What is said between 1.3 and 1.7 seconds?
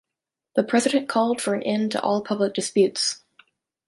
for an